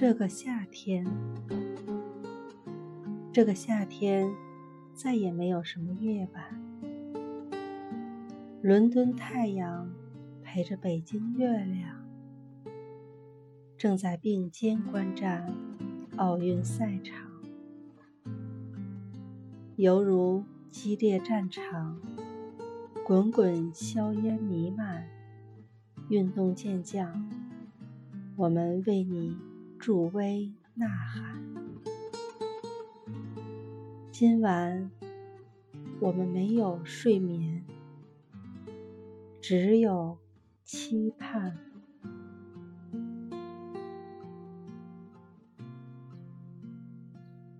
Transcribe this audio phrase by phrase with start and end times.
[0.00, 1.06] 这个夏天，
[3.30, 4.32] 这个夏天
[4.94, 7.62] 再也没有什么夜晚。
[8.62, 9.92] 伦敦太阳
[10.42, 12.02] 陪着北京月亮，
[13.76, 15.52] 正在并肩观战
[16.16, 17.30] 奥运赛场，
[19.76, 22.00] 犹如激烈战场，
[23.04, 25.06] 滚滚硝烟弥漫，
[26.08, 27.28] 运动健将，
[28.36, 29.36] 我们为你
[29.80, 31.42] 助威呐喊。
[34.12, 34.90] 今晚
[36.00, 37.64] 我们没有睡眠。
[39.40, 40.18] 只有
[40.62, 41.69] 期盼。